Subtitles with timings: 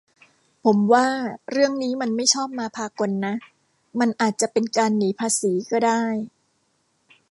[0.63, 1.07] ผมว่า
[1.51, 3.33] เรื่องนี้มันไม่ชอบมาพากลนะ
[3.99, 6.03] มันอาจจะเป็นการหนีภาษีก็ได้